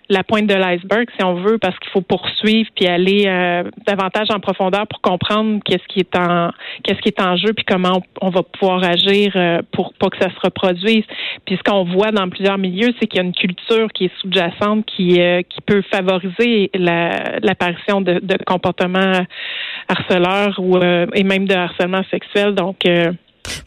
la 0.08 0.24
pointe 0.24 0.46
de 0.46 0.54
l'iceberg, 0.54 1.06
si 1.16 1.24
on 1.24 1.34
veut, 1.34 1.58
parce 1.58 1.78
qu'il 1.78 1.90
faut 1.90 2.00
poursuivre 2.00 2.68
puis 2.74 2.86
aller 2.86 3.24
euh, 3.26 3.64
davantage 3.86 4.28
en 4.30 4.40
profondeur 4.40 4.86
pour 4.86 5.00
comprendre 5.02 5.60
qu'est-ce 5.64 5.86
qui 5.88 6.00
est 6.00 6.16
en 6.16 6.50
qu'est-ce 6.82 7.00
qui 7.00 7.08
est 7.08 7.20
en 7.20 7.36
jeu 7.36 7.52
puis 7.54 7.64
comment 7.66 8.02
on, 8.22 8.30
va 8.30 8.42
pouvoir 8.42 8.82
agir 8.84 9.32
euh, 9.36 9.60
pour 9.72 9.92
pas 9.94 10.08
que 10.08 10.16
ça 10.18 10.30
se 10.30 10.40
reproduise. 10.42 11.04
Puis 11.44 11.56
ce 11.56 11.62
qu'on 11.62 11.84
voit 11.84 12.10
dans 12.10 12.28
plusieurs 12.28 12.58
milieux, 12.58 12.94
c'est 12.98 13.06
qu'il 13.06 13.18
y 13.18 13.22
a 13.22 13.26
une 13.26 13.34
culture 13.34 13.88
qui 13.92 14.06
est 14.06 14.12
sous-jacente 14.20 14.86
qui 14.86 15.20
euh, 15.20 15.42
qui 15.42 15.60
peut 15.60 15.82
favoriser 15.92 16.70
l'apparition 16.74 18.00
de, 18.00 18.20
de 18.22 18.36
comportements 18.44 19.24
harceleurs 19.88 20.58
ou 20.58 20.78
et 20.78 21.24
même 21.24 21.46
de 21.46 21.54
harcèlement 21.54 22.02
sexuel. 22.10 22.54
Donc 22.54 22.84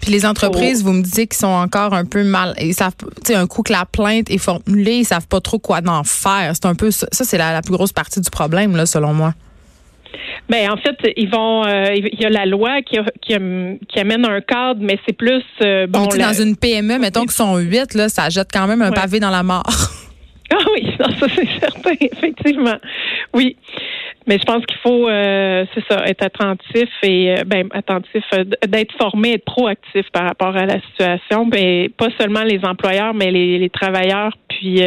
puis 0.01 0.11
les 0.11 0.25
entreprises, 0.25 0.83
vous 0.83 0.93
me 0.93 1.01
disiez 1.01 1.27
qu'ils 1.27 1.39
sont 1.39 1.47
encore 1.47 1.93
un 1.93 2.05
peu 2.05 2.23
mal. 2.23 2.53
Ils 2.59 2.73
savent, 2.73 2.95
tu 3.00 3.07
sais, 3.27 3.35
un 3.35 3.47
coup 3.47 3.63
que 3.63 3.71
la 3.71 3.85
plainte 3.85 4.29
est 4.29 4.38
formulée, 4.38 4.97
ils 4.97 5.05
savent 5.05 5.27
pas 5.27 5.41
trop 5.41 5.59
quoi 5.59 5.79
en 5.88 6.03
faire. 6.03 6.53
C'est 6.53 6.65
un 6.65 6.75
peu 6.75 6.91
ça, 6.91 7.07
c'est 7.11 7.38
la, 7.38 7.61
plus 7.61 7.73
grosse 7.73 7.93
partie 7.93 8.21
du 8.21 8.29
problème, 8.29 8.75
là, 8.75 8.85
selon 8.85 9.13
moi. 9.13 9.33
Mais 10.50 10.67
ben, 10.67 10.73
en 10.73 10.77
fait, 10.77 11.13
ils 11.15 11.29
vont. 11.29 11.65
Euh, 11.65 11.93
il 11.93 12.19
y 12.19 12.25
a 12.25 12.29
la 12.29 12.45
loi 12.45 12.81
qui, 12.81 12.97
qui, 13.21 13.33
amène 14.00 14.25
un 14.25 14.41
cadre, 14.41 14.81
mais 14.81 15.00
c'est 15.05 15.15
plus 15.15 15.43
euh, 15.63 15.88
bon. 15.88 16.07
Dans 16.07 16.33
une 16.33 16.57
PME, 16.57 17.00
mettons 17.00 17.21
qu'ils 17.21 17.31
sont 17.31 17.57
huit, 17.57 17.93
là, 17.93 18.09
ça 18.09 18.29
jette 18.29 18.50
quand 18.51 18.67
même 18.67 18.81
un 18.81 18.91
pavé 18.91 19.19
dans 19.19 19.29
la 19.29 19.43
mort. 19.43 19.63
Ah 20.53 20.65
oui, 20.73 20.85
ça 20.97 21.05
c'est 21.33 21.47
certain, 21.61 21.93
effectivement. 22.01 22.77
Oui. 23.33 23.55
Mais 24.28 24.38
je 24.38 24.46
pense 24.46 24.63
qu'il 24.66 24.78
faut, 24.78 25.10
euh, 25.10 25.66
c'est 25.74 25.84
ça, 25.90 26.06
être 26.06 26.24
attentif 26.24 26.90
et 27.01 27.32
euh, 27.32 27.44
ben 27.46 27.68
attentif, 27.72 28.24
euh, 28.34 28.44
d'être 28.68 28.96
formé, 28.98 29.34
être 29.34 29.46
proactif 29.46 30.10
par 30.12 30.24
rapport 30.24 30.56
à 30.56 30.66
la 30.66 30.80
situation. 30.82 31.48
Ben 31.48 31.90
pas 31.90 32.10
seulement 32.20 32.44
les 32.44 32.60
employeurs, 32.63 33.16
mais 33.16 33.32
les, 33.32 33.58
les 33.58 33.70
travailleurs, 33.70 34.38
puis 34.48 34.82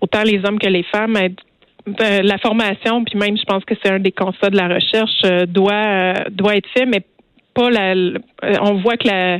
autant 0.00 0.22
les 0.22 0.40
hommes 0.44 0.58
que 0.58 0.68
les 0.68 0.82
femmes. 0.84 1.16
la 1.98 2.38
formation, 2.38 3.02
puis 3.04 3.18
même, 3.18 3.36
je 3.38 3.44
pense 3.44 3.64
que 3.64 3.74
c'est 3.82 3.90
un 3.90 3.98
des 3.98 4.12
constats 4.12 4.50
de 4.50 4.56
la 4.56 4.68
recherche, 4.68 5.22
doit 5.48 6.14
doit 6.30 6.56
être 6.56 6.68
fait, 6.76 6.84
mais 6.84 7.02
la, 7.68 7.94
on 8.62 8.74
voit 8.80 8.96
que 8.96 9.08
la, 9.08 9.38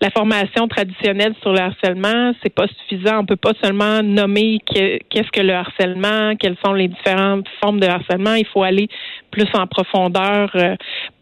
la 0.00 0.10
formation 0.10 0.66
traditionnelle 0.66 1.34
sur 1.42 1.52
le 1.52 1.60
harcèlement, 1.60 2.32
c'est 2.42 2.54
pas 2.54 2.66
suffisant. 2.66 3.20
On 3.20 3.26
peut 3.26 3.36
pas 3.36 3.52
seulement 3.62 4.02
nommer 4.02 4.58
qu'est-ce 4.66 5.30
que 5.30 5.40
le 5.40 5.52
harcèlement, 5.52 6.34
quelles 6.36 6.56
sont 6.64 6.72
les 6.72 6.88
différentes 6.88 7.46
formes 7.62 7.80
de 7.80 7.86
harcèlement. 7.86 8.34
Il 8.34 8.46
faut 8.46 8.62
aller 8.62 8.88
plus 9.30 9.48
en 9.54 9.66
profondeur 9.66 10.50
euh, 10.54 10.74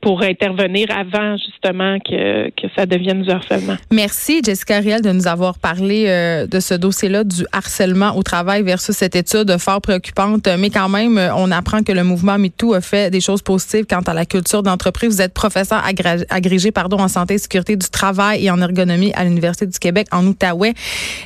pour 0.08 0.22
intervenir 0.22 0.86
avant 0.90 1.36
justement 1.36 1.98
que, 1.98 2.48
que 2.48 2.66
ça 2.74 2.86
devienne 2.86 3.20
du 3.20 3.30
harcèlement. 3.30 3.76
Merci 3.90 4.40
Jessica 4.42 4.78
Riel 4.78 5.02
de 5.02 5.12
nous 5.12 5.26
avoir 5.26 5.58
parlé 5.58 6.06
euh, 6.08 6.46
de 6.46 6.60
ce 6.60 6.72
dossier-là 6.72 7.24
du 7.24 7.44
harcèlement 7.52 8.16
au 8.16 8.22
travail 8.22 8.62
versus 8.62 8.96
cette 8.96 9.14
étude 9.14 9.54
fort 9.58 9.82
préoccupante. 9.82 10.48
Mais 10.58 10.70
quand 10.70 10.88
même, 10.88 11.20
on 11.36 11.50
apprend 11.50 11.82
que 11.82 11.92
le 11.92 12.04
mouvement 12.04 12.38
MeToo 12.38 12.72
a 12.72 12.80
fait 12.80 13.10
des 13.10 13.20
choses 13.20 13.42
positives 13.42 13.84
quant 13.84 14.00
à 14.00 14.14
la 14.14 14.24
culture 14.24 14.62
d'entreprise. 14.62 15.10
Vous 15.10 15.20
êtes 15.20 15.34
professeur 15.34 15.82
agrégé 16.30 16.72
pardon, 16.72 17.00
en 17.00 17.08
santé 17.08 17.34
et 17.34 17.38
sécurité 17.38 17.76
du 17.76 17.90
travail 17.90 18.46
et 18.46 18.50
en 18.50 18.62
ergonomie 18.62 19.12
à 19.12 19.24
l'Université 19.24 19.66
du 19.66 19.78
Québec 19.78 20.06
en 20.10 20.26
Outaouais. 20.26 20.72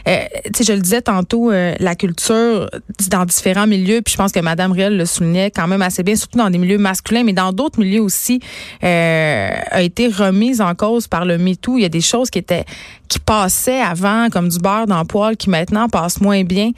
Euh, 0.09 0.17
je 0.61 0.73
le 0.73 0.81
disais 0.81 1.03
tantôt, 1.03 1.53
euh, 1.53 1.77
la 1.79 1.95
culture 1.95 2.69
dans 3.13 3.25
différents 3.27 3.69
milieux, 3.69 4.03
puis 4.03 4.11
je 4.11 4.17
pense 4.17 4.33
que 4.33 4.41
Mme 4.41 4.73
Riel 4.73 4.97
le 4.97 5.07
soulignait 5.07 5.53
quand 5.53 5.69
même 5.69 5.83
assez 5.83 6.03
bien, 6.03 6.17
surtout 6.17 6.39
dans 6.39 6.51
des 6.51 6.59
milieux 6.59 6.79
masculins, 6.79 7.23
mais 7.23 7.33
dans 7.33 7.53
d'autres 7.53 7.79
milieux 7.79 8.03
aussi, 8.03 8.41
euh, 8.83 9.51
a 9.71 9.83
été 9.83 10.09
remise 10.09 10.61
en 10.61 10.75
cause 10.75 11.07
par 11.07 11.25
le 11.25 11.39
MeToo. 11.39 11.79
Il 11.79 11.83
y 11.83 11.87
a 11.87 11.89
des 11.89 12.01
choses 12.01 12.31
qui 12.31 12.39
étaient 12.39 12.65
qui 13.13 13.19
passaient 13.19 13.81
avant 13.81 14.31
comme 14.31 14.49
du 14.49 14.59
beurre 14.59 14.87
dans 14.87 15.01
le 15.01 15.05
poil 15.05 15.37
qui 15.37 15.51
maintenant 15.51 15.87
passent 15.91 16.23
moins 16.23 16.45
bien. 16.45 16.71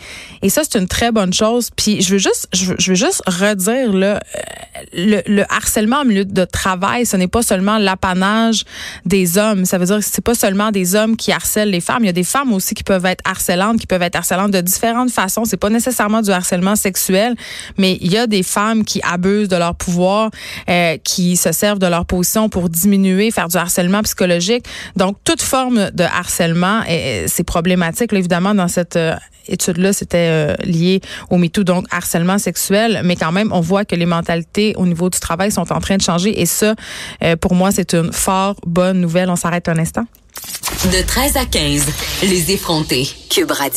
Et 0.42 0.48
ça, 0.48 0.62
c'est 0.64 0.80
une 0.80 0.88
très 0.88 1.12
bonne 1.12 1.32
chose. 1.32 1.70
Puis 1.76 2.02
je 2.02 2.14
veux 2.14 2.18
juste, 2.18 2.48
je 2.52 2.66
veux, 2.66 2.76
je 2.76 2.90
veux 2.90 2.96
juste 2.96 3.22
redire 3.26 3.92
là, 3.92 4.16
euh, 4.16 4.80
le, 4.92 5.22
le, 5.26 5.44
harcèlement 5.48 6.00
au 6.00 6.04
milieu 6.04 6.24
de 6.24 6.44
travail, 6.44 7.06
ce 7.06 7.16
n'est 7.16 7.28
pas 7.28 7.42
seulement 7.42 7.78
l'apanage 7.78 8.64
des 9.04 9.38
hommes. 9.38 9.64
Ça 9.64 9.78
veut 9.78 9.86
dire 9.86 9.98
que 9.98 10.04
c'est 10.04 10.24
pas 10.24 10.34
seulement 10.34 10.72
des 10.72 10.96
hommes 10.96 11.16
qui 11.16 11.30
harcèlent 11.30 11.70
les 11.70 11.80
femmes. 11.80 12.02
Il 12.02 12.06
y 12.06 12.10
a 12.10 12.12
des 12.12 12.24
femmes 12.24 12.52
aussi 12.52 12.74
qui 12.74 12.82
peuvent 12.82 13.06
être 13.06 13.22
harcelantes, 13.24 13.78
qui 13.78 13.86
peuvent 13.86 14.02
être 14.02 14.16
harcelantes 14.16 14.50
de 14.50 14.60
différentes 14.60 15.12
façons. 15.12 15.44
C'est 15.44 15.56
pas 15.56 15.70
nécessairement 15.70 16.20
du 16.20 16.32
harcèlement 16.32 16.74
sexuel, 16.74 17.36
mais 17.78 17.96
il 18.00 18.10
y 18.10 18.18
a 18.18 18.26
des 18.26 18.42
femmes 18.42 18.84
qui 18.84 19.00
abusent 19.04 19.48
de 19.48 19.56
leur 19.56 19.76
pouvoir, 19.76 20.30
euh, 20.68 20.96
qui 21.04 21.36
se 21.36 21.52
servent 21.52 21.73
de 21.78 21.86
leur 21.86 22.06
position 22.06 22.48
pour 22.48 22.68
diminuer, 22.68 23.30
faire 23.30 23.48
du 23.48 23.56
harcèlement 23.56 24.02
psychologique. 24.02 24.64
Donc 24.96 25.16
toute 25.24 25.42
forme 25.42 25.90
de 25.92 26.04
harcèlement, 26.04 26.82
c'est 27.26 27.44
problématique 27.44 28.12
évidemment 28.12 28.54
dans 28.54 28.68
cette 28.68 28.96
euh, 28.96 29.14
étude-là, 29.48 29.92
c'était 29.92 30.28
euh, 30.30 30.54
lié 30.64 31.00
au 31.30 31.36
MeToo, 31.36 31.64
donc 31.64 31.86
harcèlement 31.90 32.38
sexuel, 32.38 33.02
mais 33.04 33.16
quand 33.16 33.32
même, 33.32 33.52
on 33.52 33.60
voit 33.60 33.84
que 33.84 33.94
les 33.94 34.06
mentalités 34.06 34.74
au 34.76 34.86
niveau 34.86 35.10
du 35.10 35.20
travail 35.20 35.52
sont 35.52 35.70
en 35.72 35.80
train 35.80 35.96
de 35.96 36.02
changer 36.02 36.40
et 36.40 36.46
ça, 36.46 36.74
euh, 37.22 37.36
pour 37.36 37.54
moi, 37.54 37.70
c'est 37.70 37.94
une 37.94 38.12
fort 38.12 38.56
bonne 38.66 39.00
nouvelle. 39.00 39.28
On 39.28 39.36
s'arrête 39.36 39.68
un 39.68 39.78
instant. 39.78 40.06
De 40.86 41.06
13 41.06 41.36
à 41.36 41.44
15, 41.44 41.86
les 42.22 42.52
effrontés, 42.52 43.08
Cube 43.30 43.50
Radio. 43.50 43.72